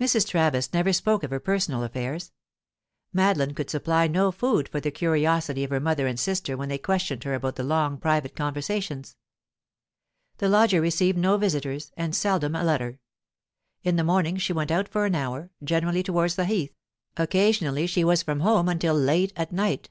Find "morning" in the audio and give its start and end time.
14.02-14.38